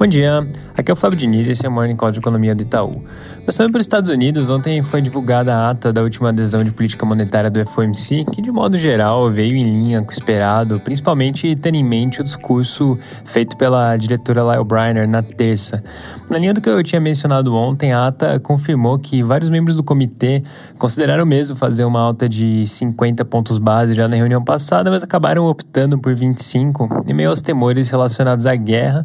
[0.00, 2.54] Bom dia, aqui é o Fábio Diniz e esse é o Morning Call de Economia
[2.54, 3.04] do Itaú.
[3.40, 7.50] Começando pelos Estados Unidos, ontem foi divulgada a ata da última adesão de política monetária
[7.50, 11.84] do FOMC, que de modo geral veio em linha com o esperado, principalmente tendo em
[11.84, 15.84] mente o discurso feito pela diretora Lyle Briner na terça.
[16.30, 19.82] Na linha do que eu tinha mencionado ontem, a ata confirmou que vários membros do
[19.82, 20.42] comitê
[20.78, 25.44] consideraram mesmo fazer uma alta de 50 pontos base já na reunião passada, mas acabaram
[25.44, 29.04] optando por 25, em meio aos temores relacionados à guerra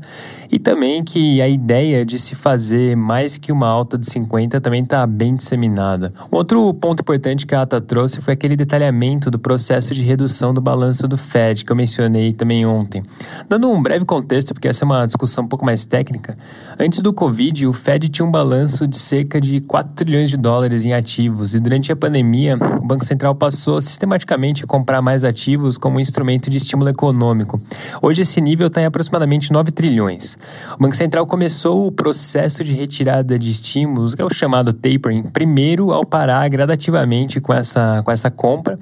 [0.52, 4.84] e também que a ideia de se fazer mais que uma alta de 50 também
[4.84, 6.13] está bem disseminada.
[6.31, 10.62] Outro ponto importante que a ata trouxe foi aquele detalhamento do processo de redução do
[10.62, 13.04] balanço do Fed, que eu mencionei também ontem.
[13.48, 16.38] Dando um breve contexto, porque essa é uma discussão um pouco mais técnica,
[16.80, 20.85] antes do Covid, o Fed tinha um balanço de cerca de 4 trilhões de dólares
[20.85, 25.77] em ativos, e durante a pandemia, o Banco Central passou sistematicamente a comprar mais ativos
[25.77, 27.59] como um instrumento de estímulo econômico.
[28.02, 30.38] Hoje, esse nível está em aproximadamente 9 trilhões.
[30.77, 35.24] O Banco Central começou o processo de retirada de estímulos, que é o chamado tapering,
[35.24, 38.77] primeiro ao parar gradativamente com essa, com essa compra,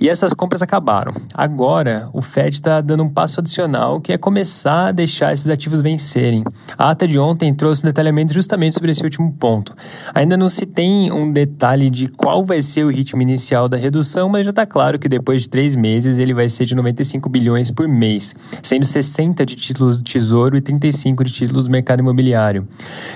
[0.00, 1.12] e essas compras acabaram.
[1.34, 5.80] Agora, o Fed está dando um passo adicional, que é começar a deixar esses ativos
[5.80, 6.44] vencerem.
[6.76, 9.74] A ata de ontem trouxe detalhamento justamente sobre esse último ponto.
[10.14, 14.28] Ainda não se tem um detalhe de qual vai ser o ritmo inicial da redução,
[14.28, 17.70] mas já está claro que depois de três meses ele vai ser de 95 bilhões
[17.70, 22.66] por mês, sendo 60 de títulos do Tesouro e 35 de títulos do mercado imobiliário.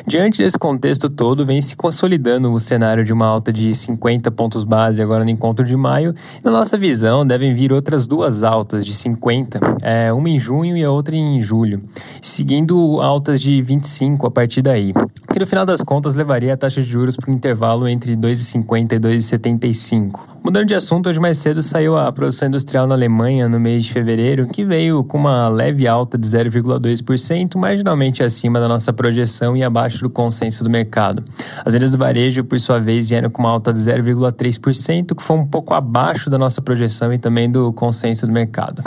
[0.06, 4.64] Diante desse contexto todo, vem se consolidando o cenário de uma alta de 50 pontos
[4.64, 6.14] base agora no encontro de maio.
[6.42, 10.84] Na nossa visão, devem vir outras duas altas de 50, é, uma em junho e
[10.84, 11.82] a outra em julho,
[12.22, 14.92] seguindo altas de 25 a partir daí
[15.36, 18.92] que no final das contas levaria a taxa de juros para um intervalo entre 2,50
[18.92, 20.35] e 2,75.
[20.46, 23.92] Mudando de assunto, hoje mais cedo saiu a produção industrial na Alemanha no mês de
[23.92, 29.64] fevereiro, que veio com uma leve alta de 0,2%, marginalmente acima da nossa projeção e
[29.64, 31.24] abaixo do consenso do mercado.
[31.64, 35.36] As vendas do varejo, por sua vez, vieram com uma alta de 0,3%, que foi
[35.36, 38.84] um pouco abaixo da nossa projeção e também do consenso do mercado.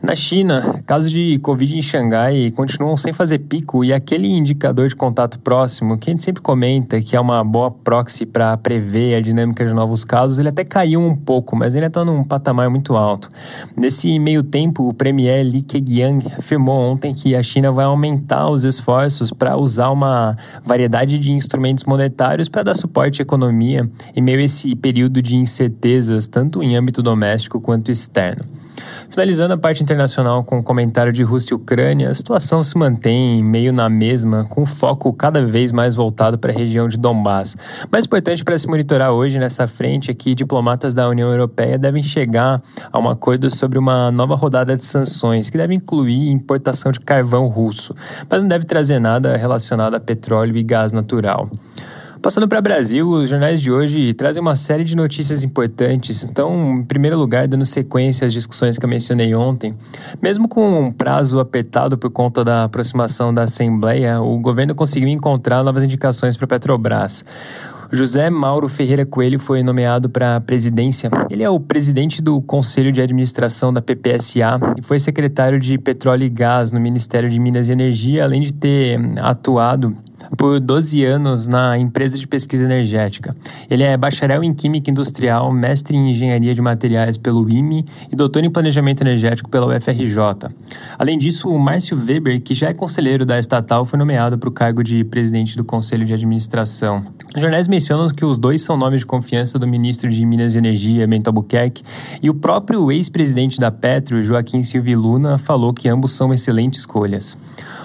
[0.00, 4.94] Na China, casos de Covid em Xangai continuam sem fazer pico e aquele indicador de
[4.94, 9.20] contato próximo, que a gente sempre comenta que é uma boa proxy para prever a
[9.20, 12.96] dinâmica de novos casos, ele até caiu um pouco, mas ele está num patamar muito
[12.96, 13.28] alto.
[13.76, 18.62] Nesse meio tempo, o premier Li Keqiang afirmou ontem que a China vai aumentar os
[18.62, 24.38] esforços para usar uma variedade de instrumentos monetários para dar suporte à economia em meio
[24.38, 28.57] a esse período de incertezas, tanto em âmbito doméstico quanto externo.
[29.10, 32.76] Finalizando a parte internacional com o um comentário de Rússia e Ucrânia, a situação se
[32.76, 37.56] mantém meio na mesma, com foco cada vez mais voltado para a região de Donbass.
[37.90, 42.02] Mais importante para se monitorar hoje nessa frente é que diplomatas da União Europeia devem
[42.02, 42.62] chegar
[42.92, 47.46] a um acordo sobre uma nova rodada de sanções, que deve incluir importação de carvão
[47.48, 47.94] russo,
[48.28, 51.50] mas não deve trazer nada relacionado a petróleo e gás natural.
[52.20, 56.24] Passando para o Brasil, os jornais de hoje trazem uma série de notícias importantes.
[56.24, 59.74] Então, em primeiro lugar, dando sequência às discussões que eu mencionei ontem,
[60.20, 65.62] mesmo com um prazo apertado por conta da aproximação da Assembleia, o governo conseguiu encontrar
[65.62, 67.24] novas indicações para a Petrobras.
[67.90, 71.08] José Mauro Ferreira Coelho foi nomeado para a presidência.
[71.30, 76.24] Ele é o presidente do Conselho de Administração da PPSA e foi secretário de Petróleo
[76.24, 79.96] e Gás no Ministério de Minas e Energia, além de ter atuado
[80.36, 83.36] por 12 anos na empresa de pesquisa energética.
[83.70, 88.44] Ele é bacharel em Química Industrial, mestre em Engenharia de Materiais pelo IME e doutor
[88.44, 90.18] em Planejamento Energético pela UFRJ.
[90.98, 94.52] Além disso, o Márcio Weber, que já é conselheiro da estatal, foi nomeado para o
[94.52, 97.04] cargo de presidente do Conselho de Administração.
[97.34, 100.58] Os jornais mencionam que os dois são nomes de confiança do ministro de Minas e
[100.58, 101.84] Energia, Bento Albuquerque,
[102.22, 107.36] e o próprio ex-presidente da Petro, Joaquim Silvio Luna, falou que ambos são excelentes escolhas.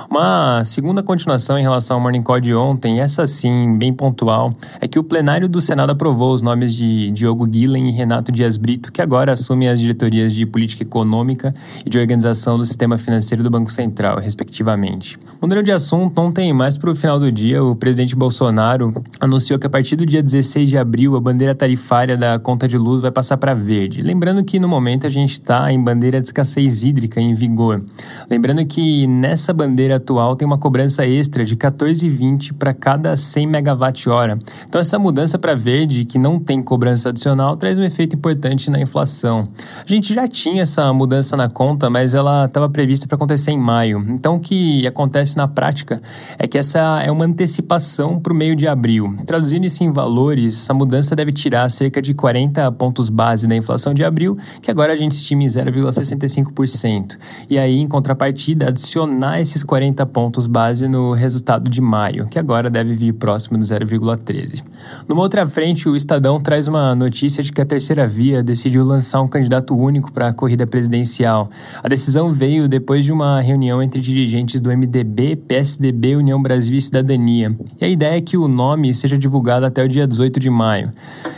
[0.09, 4.88] Uma segunda continuação em relação ao Morning Call de ontem, essa sim, bem pontual, é
[4.88, 8.92] que o plenário do Senado aprovou os nomes de Diogo Guilen e Renato Dias Brito,
[8.92, 11.52] que agora assumem as diretorias de Política Econômica
[11.84, 15.18] e de Organização do Sistema Financeiro do Banco Central, respectivamente.
[15.42, 19.68] Mudando de assunto, ontem, mais para o final do dia, o presidente Bolsonaro anunciou que
[19.68, 23.12] a partir do dia 16 de abril, a bandeira tarifária da conta de luz vai
[23.12, 24.01] passar para verde.
[24.01, 27.83] Lembrando que no momento a gente está em bandeira de escassez hídrica em vigor.
[28.30, 34.39] Lembrando que nessa bandeira atual tem uma cobrança extra de 14,20 para cada 100 megawatt-hora.
[34.68, 38.80] Então essa mudança para verde, que não tem cobrança adicional, traz um efeito importante na
[38.80, 39.50] inflação.
[39.80, 43.59] A gente já tinha essa mudança na conta, mas ela estava prevista para acontecer em
[43.59, 44.03] maio.
[44.09, 46.01] Então o que acontece na prática
[46.38, 49.15] é que essa é uma antecipação para o meio de abril.
[49.25, 53.94] Traduzindo isso em valores, essa mudança deve tirar cerca de 40 pontos base da inflação
[53.94, 57.18] de abril, que agora a gente estima em 0,65%.
[57.50, 62.70] E aí, em contrapartida, adicionar esses 40 pontos base no resultado de maio, que agora
[62.70, 64.64] deve vir próximo do 0,13%.
[65.08, 69.22] Numa outra frente, o Estadão traz uma notícia de que a terceira via decidiu lançar
[69.22, 71.50] um candidato único para a corrida presidencial.
[71.81, 76.81] A decisão veio depois de uma reunião entre dirigentes do MDB, PSDB, União Brasil e
[76.81, 77.58] Cidadania.
[77.80, 80.92] E a ideia é que o nome seja divulgado até o dia 18 de maio.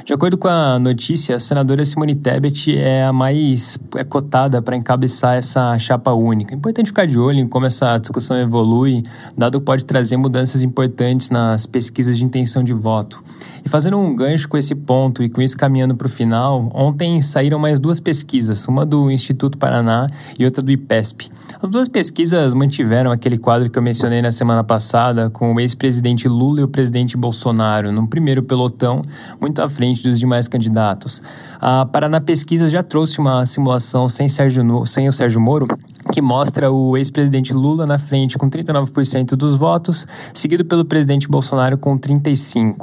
[0.05, 4.75] De acordo com a notícia, a senadora Simone Tebet é a mais é cotada para
[4.75, 6.53] encabeçar essa chapa única.
[6.53, 9.03] Importante ficar de olho em como essa discussão evolui,
[9.37, 13.23] dado que pode trazer mudanças importantes nas pesquisas de intenção de voto.
[13.65, 17.19] E fazendo um gancho com esse ponto e com isso caminhando para o final, ontem
[17.19, 20.05] saíram mais duas pesquisas, uma do Instituto Paraná
[20.37, 21.31] e outra do IPESP.
[21.59, 26.27] As duas pesquisas mantiveram aquele quadro que eu mencionei na semana passada, com o ex-presidente
[26.27, 27.17] Lula e o presidente
[27.65, 29.01] Bolsonaro, no primeiro pelotão,
[29.41, 31.21] muito à frente dos demais candidatos.
[31.59, 35.65] A Paraná Pesquisa já trouxe uma simulação sem, Sérgio, sem o Sérgio Moro,
[36.11, 41.77] que mostra o ex-presidente Lula na frente com 39% dos votos, seguido pelo presidente Bolsonaro
[41.77, 42.75] com 35%.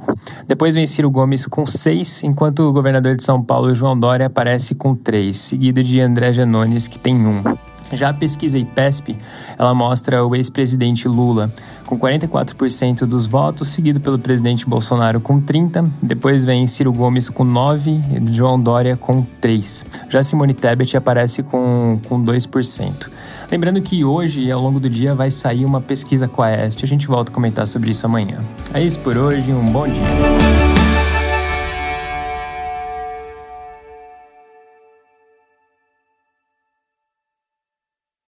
[0.49, 4.75] Depois vem Ciro Gomes com 6%, enquanto o governador de São Paulo, João Dória, aparece
[4.75, 7.72] com 3%, seguido de André Janones, que tem 1%.
[7.93, 9.17] Já a pesquisa IPESP,
[9.59, 11.53] ela mostra o ex-presidente Lula
[11.87, 17.45] com 44% dos votos, seguido pelo presidente Bolsonaro com 30%, depois vem Ciro Gomes com
[17.45, 19.85] 9% e João Dória com 3%.
[20.09, 23.11] Já Simone Tebet aparece com, com 2%.
[23.51, 26.87] Lembrando que hoje, ao longo do dia, vai sair uma pesquisa com a Este.
[26.87, 28.39] A gente volta a comentar sobre isso amanhã.
[28.73, 30.62] É isso por hoje, um bom dia.